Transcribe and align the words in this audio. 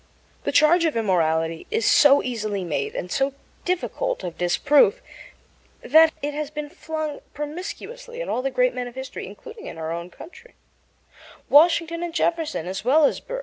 The 0.45 0.51
charge 0.51 0.83
of 0.85 0.97
immorality 0.97 1.67
is 1.69 1.85
so 1.85 2.23
easily 2.23 2.63
made 2.63 2.95
and 2.95 3.11
so 3.11 3.35
difficult 3.65 4.23
of 4.23 4.35
disproof 4.35 4.99
that 5.83 6.11
it 6.23 6.33
has 6.33 6.49
been 6.49 6.71
flung 6.71 7.19
promiscuously 7.35 8.19
at 8.19 8.27
all 8.27 8.41
the 8.41 8.49
great 8.49 8.73
men 8.73 8.87
of 8.87 8.95
history, 8.95 9.27
including, 9.27 9.67
in 9.67 9.77
our 9.77 9.91
own 9.91 10.09
country, 10.09 10.55
Washington 11.49 12.01
and 12.01 12.15
Jefferson 12.15 12.65
as 12.65 12.83
well 12.83 13.03
as 13.05 13.19
Burr. 13.19 13.39